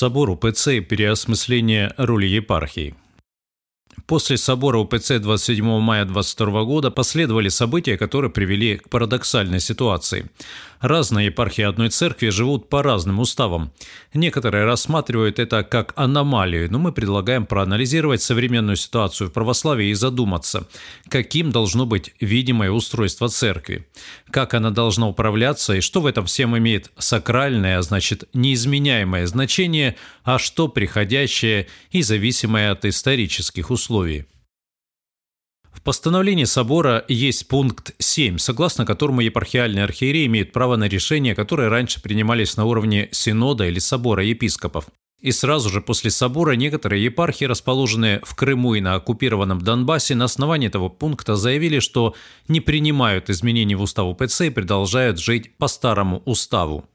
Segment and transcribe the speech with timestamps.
[0.00, 2.94] Собор УПЦ и переосмысление роли епархии.
[4.06, 10.30] После собора УПЦ 27 мая 22 года последовали события, которые привели к парадоксальной ситуации.
[10.80, 13.72] Разные епархии одной церкви живут по разным уставам.
[14.14, 20.66] Некоторые рассматривают это как аномалию, но мы предлагаем проанализировать современную ситуацию в православии и задуматься,
[21.08, 23.86] каким должно быть видимое устройство церкви,
[24.30, 29.96] как она должна управляться и что в этом всем имеет сакральное, а значит неизменяемое значение,
[30.24, 34.26] а что приходящее и зависимое от исторических условий.
[35.72, 41.68] В постановлении собора есть пункт 7, согласно которому епархиальные архиереи имеют право на решения, которые
[41.68, 44.86] раньше принимались на уровне синода или собора епископов.
[45.20, 50.24] И сразу же после собора некоторые епархии, расположенные в Крыму и на оккупированном Донбассе, на
[50.24, 52.14] основании этого пункта заявили, что
[52.48, 56.86] не принимают изменений в устав УПЦ и продолжают жить по старому уставу.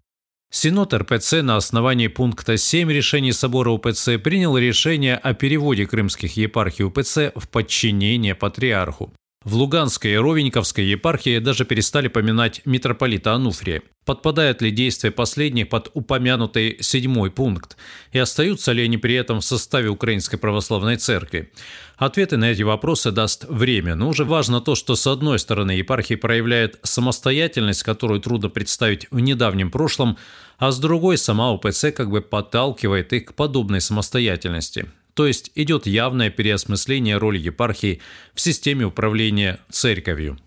[0.51, 6.85] Синод РПЦ на основании пункта 7 решений Собора УПЦ принял решение о переводе крымских епархий
[6.85, 9.13] УПЦ в подчинение патриарху.
[9.45, 13.83] В Луганской и Ровеньковской епархии даже перестали поминать митрополита Ануфрия.
[14.03, 17.77] Подпадает ли действие последних под упомянутый седьмой пункт?
[18.11, 21.51] И остаются ли они при этом в составе Украинской Православной Церкви?
[21.97, 26.15] Ответы на эти вопросы даст время, но уже важно то, что с одной стороны епархии
[26.15, 30.17] проявляет самостоятельность, которую трудно представить в недавнем прошлом,
[30.57, 34.87] а с другой сама УПЦ как бы подталкивает их к подобной самостоятельности.
[35.15, 38.01] То есть идет явное переосмысление роли епархии
[38.33, 40.37] в системе управления церковью.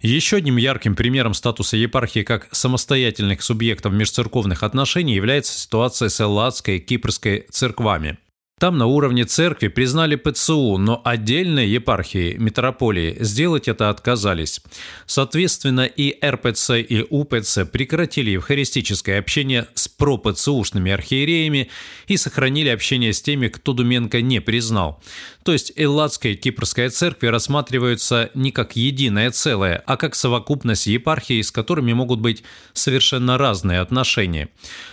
[0.00, 6.78] Еще одним ярким примером статуса епархии как самостоятельных субъектов межцерковных отношений является ситуация с Элладской
[6.78, 8.18] и Кипрской церквами.
[8.62, 14.60] Там на уровне церкви признали ПЦУ, но отдельные епархии, метрополии сделать это отказались.
[15.04, 21.70] Соответственно, и РПЦ, и УПЦ прекратили евхаристическое общение с пропЦУшными архиереями
[22.06, 25.02] и сохранили общение с теми, кто Думенко не признал.
[25.44, 31.50] То есть Элладская Кипрская церкви рассматриваются не как единое целое, а как совокупность епархий, с
[31.50, 34.50] которыми могут быть совершенно разные отношения.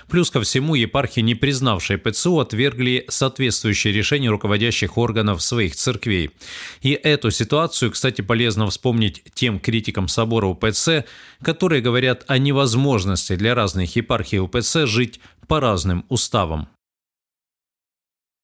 [0.07, 6.31] Плюс ко всему, епархии, не признавшие ПЦУ, отвергли соответствующие решения руководящих органов своих церквей.
[6.81, 11.05] И эту ситуацию, кстати, полезно вспомнить тем критикам собора УПЦ,
[11.43, 16.69] которые говорят о невозможности для разных епархий УПЦ жить по разным уставам.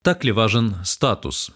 [0.03, 1.51] Так ли важен статус?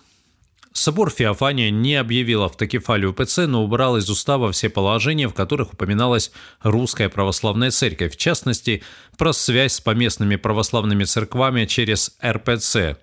[0.73, 6.31] Собор Феофания не объявил автокефалию ПЦ, но убрал из устава все положения, в которых упоминалась
[6.61, 8.83] русская православная церковь, в частности,
[9.17, 12.97] про связь с поместными православными церквами через РПЦ.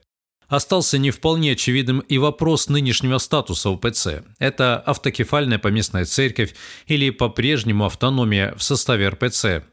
[0.49, 4.22] Остался не вполне очевидным и вопрос нынешнего статуса УПЦ.
[4.38, 6.54] Это автокефальная поместная церковь
[6.87, 9.65] или по-прежнему автономия в составе РПЦ.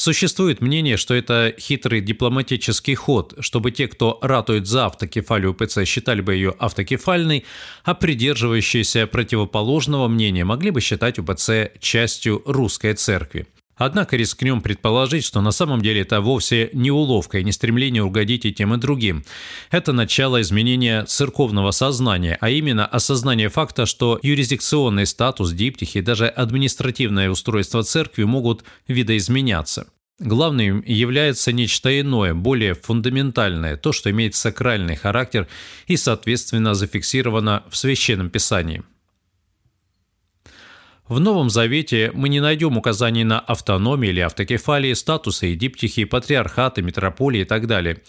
[0.00, 6.22] Существует мнение, что это хитрый дипломатический ход, чтобы те, кто ратует за автокефалию УПЦ, считали
[6.22, 7.44] бы ее автокефальной,
[7.84, 13.46] а придерживающиеся противоположного мнения могли бы считать УПЦ частью русской церкви.
[13.80, 18.44] Однако рискнем предположить, что на самом деле это вовсе не уловка и не стремление угодить
[18.44, 19.24] и тем и другим.
[19.70, 26.28] Это начало изменения церковного сознания, а именно осознание факта, что юрисдикционный статус, диптихи и даже
[26.28, 29.86] административное устройство церкви могут видоизменяться.
[30.18, 35.48] Главным является нечто иное, более фундаментальное, то, что имеет сакральный характер
[35.86, 38.82] и, соответственно, зафиксировано в Священном Писании.
[41.10, 46.82] В Новом Завете мы не найдем указаний на автономию или автокефалии, статусы и диптихи, патриархаты,
[46.82, 48.00] метрополии и так далее.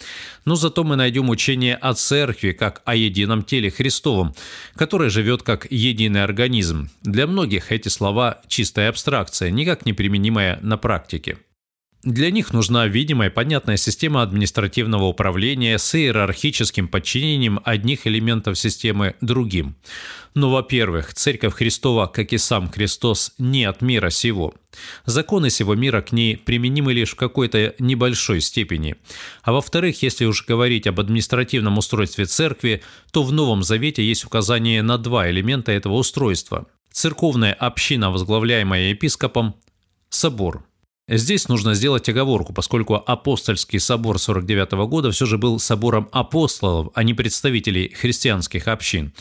[0.44, 4.36] Но зато мы найдем учение о церкви как о едином теле Христовом,
[4.76, 6.90] которое живет как единый организм.
[7.02, 11.38] Для многих эти слова– чистая абстракция, никак не применимая на практике.
[12.04, 19.76] Для них нужна видимая понятная система административного управления с иерархическим подчинением одних элементов системы другим.
[20.34, 24.52] Но, во-первых, Церковь Христова, как и сам Христос, не от мира сего.
[25.06, 28.96] Законы сего мира к ней применимы лишь в какой-то небольшой степени.
[29.44, 32.82] А во-вторых, если уж говорить об административном устройстве церкви,
[33.12, 36.66] то в Новом Завете есть указание на два элемента этого устройства.
[36.90, 39.54] Церковная община, возглавляемая епископом,
[40.08, 40.64] собор–
[41.08, 47.02] Здесь нужно сделать оговорку, поскольку апостольский собор 49 года все же был собором апостолов, а
[47.02, 49.12] не представителей христианских общин.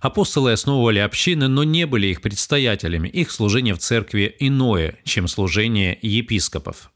[0.00, 3.08] Апостолы основывали общины, но не были их предстоятелями.
[3.08, 6.92] Их служение в церкви иное, чем служение епископов.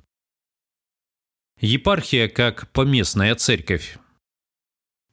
[1.61, 3.97] Епархия как поместная церковь.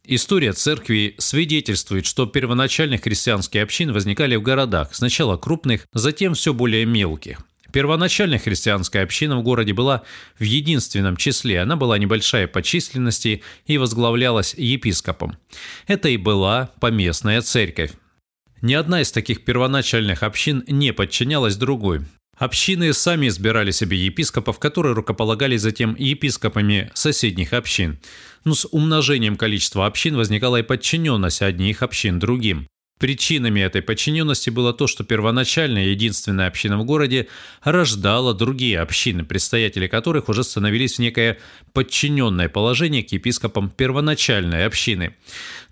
[0.03, 6.85] История церкви свидетельствует, что первоначальных христианские общины возникали в городах, сначала крупных, затем все более
[6.85, 7.39] мелких.
[7.71, 10.03] Первоначально христианская община в городе была
[10.37, 11.61] в единственном числе.
[11.61, 15.37] Она была небольшая по численности и возглавлялась епископом.
[15.87, 17.91] Это и была поместная церковь.
[18.61, 22.01] Ни одна из таких первоначальных общин не подчинялась другой.
[22.37, 27.99] Общины сами избирали себе епископов, которые рукополагали затем епископами соседних общин.
[28.43, 32.67] Но с умножением количества общин возникала и подчиненность одних общин другим.
[33.01, 37.29] Причинами этой подчиненности было то, что первоначальная единственная община в городе
[37.63, 41.39] рождала другие общины, предстоятели которых уже становились в некое
[41.73, 45.15] подчиненное положение к епископам первоначальной общины.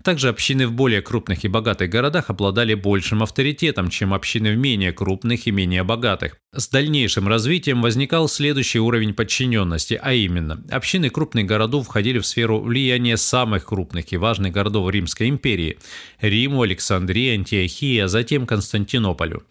[0.02, 4.92] Также общины в более крупных и богатых городах обладали большим авторитетом, чем общины в менее
[4.92, 6.36] крупных и менее богатых.
[6.52, 12.60] С дальнейшим развитием возникал следующий уровень подчиненности, а именно, общины крупных городов входили в сферу
[12.60, 15.78] влияния самых крупных и важных городов Римской империи–
[16.20, 19.44] Риму, Александрии, Антиохии, а затем Константинополю.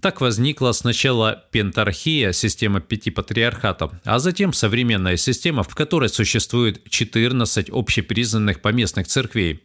[0.00, 7.70] Так возникла сначала пентархия, система пяти патриархатов, а затем современная система, в которой существует 14
[7.70, 9.62] общепризнанных поместных церквей.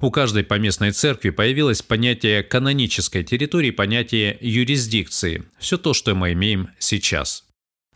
[0.00, 5.44] У каждой поместной церкви появилось понятие канонической территории, понятие юрисдикции.
[5.58, 7.45] Все то, что мы имеем сейчас.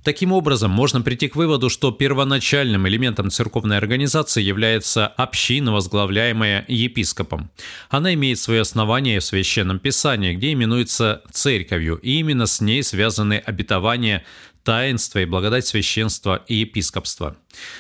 [0.02, 7.50] Таким образом, можно прийти к выводу, что первоначальным элементом церковной организации является община, возглавляемая епископом.
[7.91, 13.35] Она имеет свое основание в Священном Писании, где именуется церковью, и именно с ней связаны
[13.35, 14.25] обетования
[14.62, 17.37] таинство и благодать священства и епископства.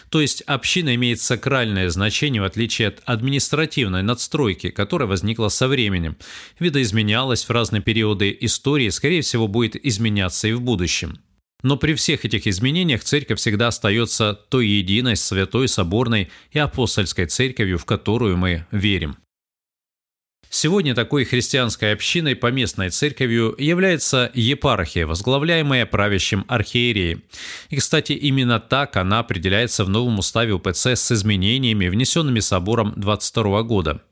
[0.08, 6.16] То есть община имеет сакральное значение в отличие от административной надстройки, которая возникла со временем,
[6.58, 11.20] видоизменялась в разные периоды истории, скорее всего будет изменяться и в будущем.
[11.62, 17.78] Но при всех этих изменениях церковь всегда остается той единой, святой, соборной и апостольской церковью,
[17.78, 19.16] в которую мы верим.
[20.52, 27.22] Сегодня такой христианской общиной поместной церковью является епархия, возглавляемая правящим архиереем.
[27.68, 33.62] И, кстати, именно так она определяется в новом уставе УПЦ с изменениями, внесенными собором 22
[33.62, 34.02] года.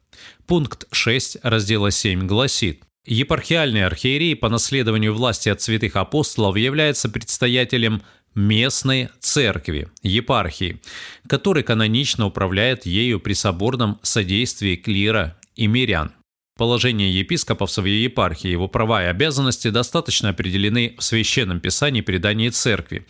[0.47, 8.03] Пункт 6 раздела 7 гласит Епархиальный архиерей по наследованию власти от святых апостолов является предстоятелем
[8.35, 10.79] местной церкви, епархии,
[11.27, 16.13] который канонично управляет ею при соборном содействии клира и мирян.
[16.59, 22.49] Положение епископов в своей епархии, его права и обязанности достаточно определены в Священном Писании предании
[22.49, 23.07] Церкви.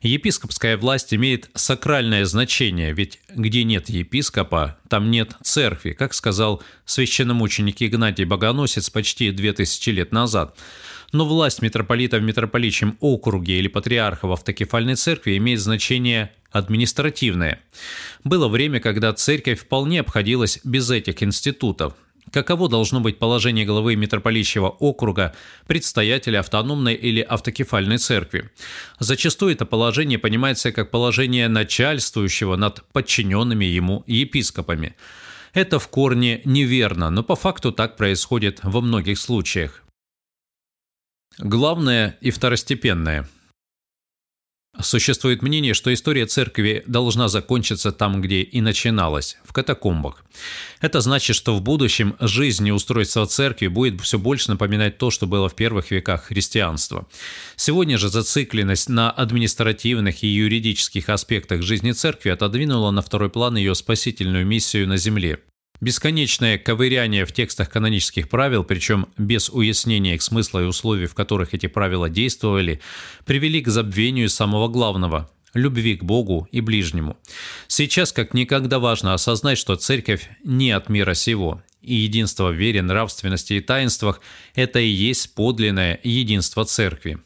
[0.00, 7.82] Епископская власть имеет сакральное значение, ведь где нет епископа, там нет церкви, как сказал священномученик
[7.82, 10.56] Игнатий Богоносец почти две тысячи лет назад.
[11.10, 17.60] Но власть митрополита в митрополичьем округе или патриарха в автокефальной церкви имеет значение административное.
[18.22, 21.94] Было время, когда церковь вполне обходилась без этих институтов,
[22.34, 25.34] каково должно быть положение главы митрополичьего округа,
[25.66, 28.50] предстоятеля автономной или автокефальной церкви.
[28.98, 34.96] Зачастую это положение понимается как положение начальствующего над подчиненными ему епископами.
[35.52, 39.84] Это в корне неверно, но по факту так происходит во многих случаях.
[41.38, 43.28] Главное и второстепенное–
[44.80, 50.24] Существует мнение, что история церкви должна закончиться там, где и начиналась, в катакомбах.
[50.80, 55.26] Это значит, что в будущем жизнь и устройство церкви будет все больше напоминать то, что
[55.26, 57.06] было в первых веках христианства.
[57.54, 63.76] Сегодня же зацикленность на административных и юридических аспектах жизни церкви отодвинула на второй план ее
[63.76, 65.38] спасительную миссию на земле.
[65.84, 71.52] Бесконечное ковыряние в текстах канонических правил, причем без уяснения их смысла и условий, в которых
[71.52, 72.80] эти правила действовали,
[73.26, 77.18] привели к забвению самого главного– любви к Богу и ближнему.
[77.68, 82.82] Сейчас как никогда важно осознать, что церковь не от мира сего, и единство в вере,
[82.82, 84.20] нравственности и таинствах–
[84.54, 87.18] это и есть подлинное единство церкви.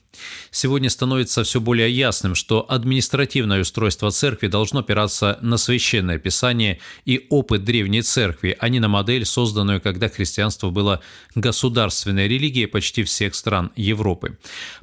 [0.50, 7.26] Сегодня становится все более ясным, что административное устройство церкви должно опираться на священное писание и
[7.30, 11.00] опыт древней церкви, а не на модель, созданную, когда христианство было
[11.34, 14.38] государственной религией почти всех стран Европы.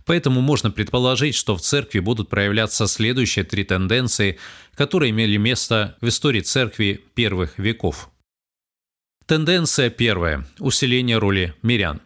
[0.06, 4.38] Поэтому можно предположить, что в церкви будут проявляться следующие три тенденции,
[4.76, 8.10] которые имели место в истории церкви первых веков.
[9.28, 12.00] Тенденция первая– усиление роли мирян.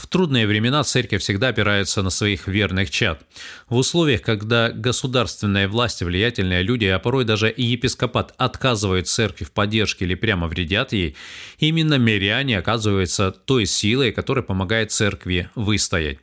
[0.00, 3.22] В трудные времена церковь всегда опирается на своих верных чад.
[3.68, 9.52] В условиях, когда государственная власть влиятельные люди, а порой даже и епископат отказывают церкви в
[9.52, 11.16] поддержке или прямо вредят ей,
[11.58, 16.16] именно миряне оказываются той силой, которая помогает церкви выстоять.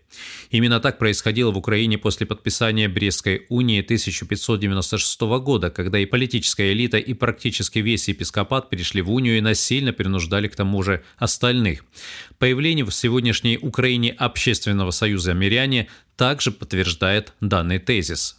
[0.49, 6.97] Именно так происходило в Украине после подписания Брестской унии 1596 года, когда и политическая элита,
[6.97, 11.83] и практически весь епископат перешли в унию и насильно принуждали к тому же остальных.
[12.39, 18.36] Появление в сегодняшней Украине Общественного союза «Миряне» также подтверждает данный тезис.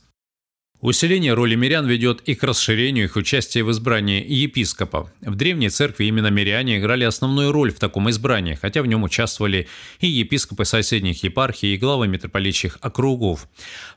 [0.80, 5.10] Усиление роли мирян ведет и к расширению их участия в избрании епископа.
[5.22, 9.66] В древней церкви именно миряне играли основную роль в таком избрании, хотя в нем участвовали
[9.98, 13.48] и епископы соседних епархий, и главы митрополитчих округов.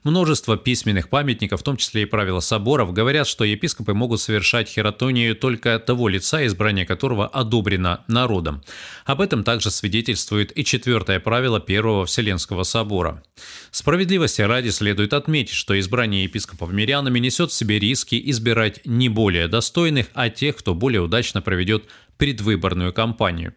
[0.03, 5.35] Множество письменных памятников, в том числе и правила соборов, говорят, что епископы могут совершать хератонию
[5.35, 8.63] только того лица, избрание которого одобрено народом.
[9.05, 13.21] Об этом также свидетельствует и четвертое правило Первого Вселенского собора.
[13.69, 19.47] Справедливости ради следует отметить, что избрание епископов мирянами несет в себе риски избирать не более
[19.47, 21.85] достойных, а тех, кто более удачно проведет
[22.17, 23.53] предвыборную кампанию.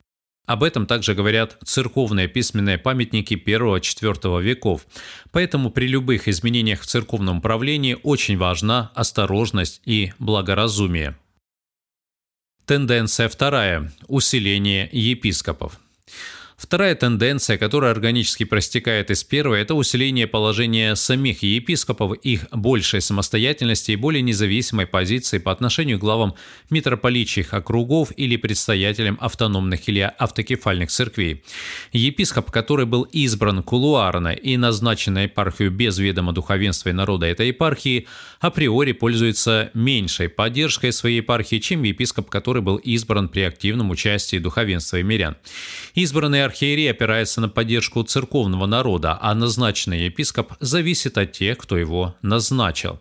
[0.47, 4.87] Об этом также говорят церковные письменные памятники 1-4 веков.
[5.33, 11.17] Поэтому при любых изменениях в церковном правлении очень важна осторожность и благоразумие.
[12.67, 15.79] Тенденция вторая– усиление епископов.
[16.57, 23.91] Вторая тенденция, которая органически простекает из первой, это усиление положения самих епископов, их большей самостоятельности
[23.91, 26.35] и более независимой позиции по отношению к главам
[26.71, 31.43] митрополитчих округов или предстоятелям автономных или автокефальных церквей.
[31.93, 37.49] Епископ, который был избран кулуарно и назначен на епархию без ведома духовенства и народа этой
[37.49, 38.07] епархии,
[38.39, 44.99] априори пользуется меньшей поддержкой своей епархии, чем епископ, который был избран при активном участии духовенства
[44.99, 45.37] и мирян.
[45.95, 52.15] Избранный архиерей опирается на поддержку церковного народа, а назначенный епископ зависит от тех, кто его
[52.23, 53.01] назначил.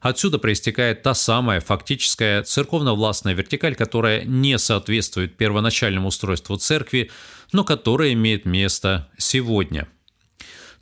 [0.00, 7.10] Отсюда проистекает та самая фактическая церковно-властная вертикаль, которая не соответствует первоначальному устройству церкви,
[7.52, 9.88] но которая имеет место сегодня–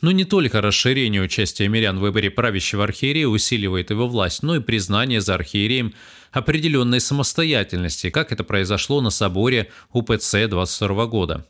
[0.00, 4.60] но не только расширение участия мирян в выборе правящего архиерея усиливает его власть, но и
[4.60, 5.92] признание за архиереем
[6.30, 11.46] определенной самостоятельности, как это произошло на соборе УПЦ 22 года.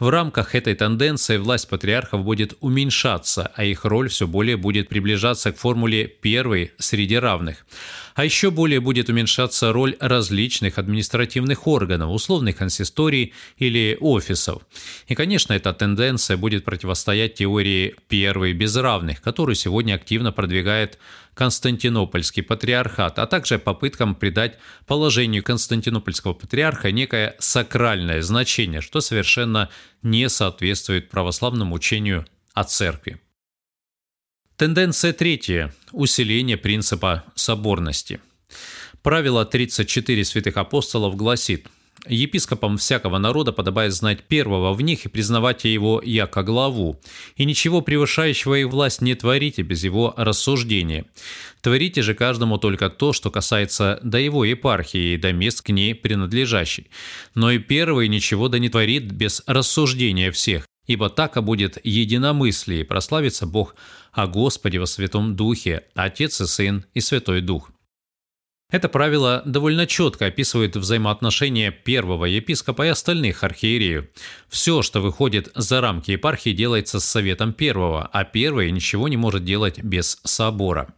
[0.00, 5.52] В рамках этой тенденции власть патриархов будет уменьшаться, а их роль все более будет приближаться
[5.52, 7.66] к формуле «первый среди равных».
[8.14, 14.62] А еще более будет уменьшаться роль различных административных органов, условных консисторий или офисов.
[15.06, 20.98] И, конечно, эта тенденция будет противостоять теории «первый без равных», которую сегодня активно продвигает
[21.34, 29.70] Константинопольский патриархат, а также попыткам придать положению Константинопольского патриарха некое сакральное значение, что совершенно
[30.02, 33.20] не соответствует православному учению о церкви.
[34.56, 38.20] Тенденция третья– усиление принципа соборности.
[39.02, 41.66] Правило 34 святых апостолов гласит–
[42.08, 47.00] Епископам всякого народа подобает знать первого в них и признавать его яко главу,
[47.36, 51.04] и ничего превышающего их власть не творите без его рассуждения.
[51.60, 55.94] Творите же каждому только то, что касается до его епархии и до мест к ней
[55.94, 56.90] принадлежащей.
[57.34, 63.46] Но и первый ничего да не творит без рассуждения всех, ибо так будет единомыслие, прославится
[63.46, 63.74] Бог
[64.12, 67.70] о Господе во Святом Духе, Отец и Сын и Святой Дух.
[68.70, 74.06] Это правило довольно четко описывает взаимоотношения первого епископа и остальных архиереев.
[74.48, 79.44] Все, что выходит за рамки епархии, делается с советом первого, а первый ничего не может
[79.44, 80.94] делать без собора.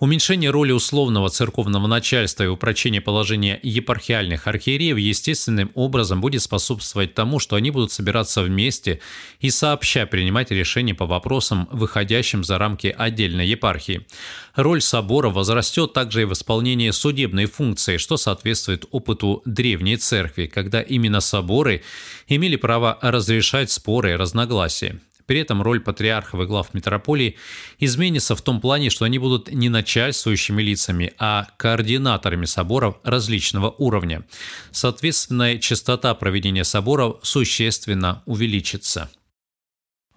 [0.00, 7.38] Уменьшение роли условного церковного начальства и упрочение положения епархиальных архиереев естественным образом будет способствовать тому,
[7.38, 9.00] что они будут собираться вместе
[9.40, 14.06] и сообща принимать решения по вопросам, выходящим за рамки отдельной епархии.
[14.54, 20.80] Роль собора возрастет также и в исполнении судебной функции, что соответствует опыту древней церкви, когда
[20.80, 21.82] именно соборы
[22.26, 24.98] имели право разрешать споры и разногласия.
[25.30, 27.36] При этом роль патриархов и глав метрополии
[27.78, 34.26] изменится в том плане, что они будут не начальствующими лицами, а координаторами соборов различного уровня.
[34.72, 39.08] Соответственно, частота проведения соборов существенно увеличится.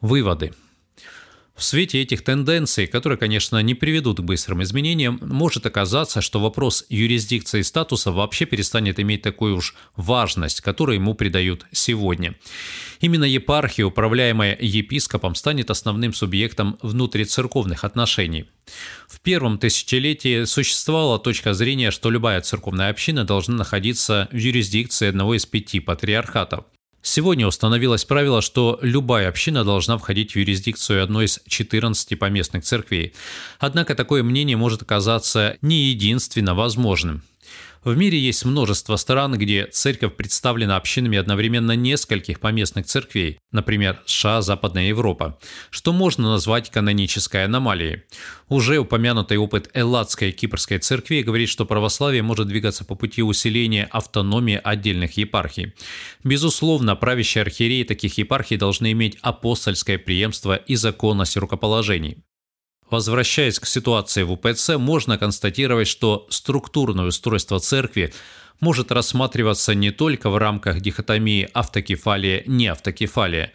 [0.01, 0.51] Выводы.
[1.55, 6.83] В свете этих тенденций, которые, конечно, не приведут к быстрым изменениям, может оказаться, что вопрос
[6.89, 12.33] юрисдикции статуса вообще перестанет иметь такую уж важность, которую ему придают сегодня.
[13.01, 18.45] Именно епархия, управляемая епископом, станет основным субъектом внутрицерковных отношений.
[19.07, 25.35] В первом тысячелетии существовала точка зрения, что любая церковная община должна находиться в юрисдикции одного
[25.35, 26.65] из пяти патриархатов.
[27.05, 33.13] Сегодня установилось правило, что любая община должна входить в юрисдикцию одной из 14 поместных церквей.
[33.59, 37.21] Однако такое мнение может оказаться не единственно возможным.
[37.83, 44.41] В мире есть множество стран, где церковь представлена общинами одновременно нескольких поместных церквей, например, США,
[44.41, 45.37] Западная Европа,
[45.69, 48.03] что можно назвать канонической аномалией.
[48.47, 54.61] Уже упомянутый опыт Элладской Кипрской церкви говорит, что православие может двигаться по пути усиления автономии
[54.63, 55.73] отдельных епархий.
[56.23, 62.23] Безусловно, правящие архиереи таких епархий должны иметь апостольское преемство и законность рукоположений.
[62.89, 68.13] Возвращаясь к ситуации в УПЦ, можно констатировать, что структурное устройство церкви
[68.59, 73.51] может рассматриваться не только в рамках дихотомии автокефалия-неавтокефалия,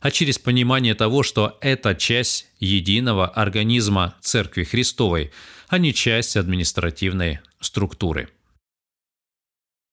[0.00, 5.32] а через понимание того, что это часть единого организма Церкви Христовой,
[5.68, 8.28] а не часть административной структуры.